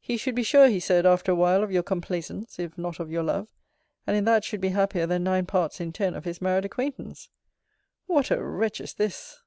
[0.00, 3.08] He should be sure, he said, after a while, of your complaisance, if not of
[3.08, 3.46] your love:
[4.04, 7.28] and in that should be happier than nine parts in ten of his married acquaintance.
[8.06, 9.38] What a wretch is this!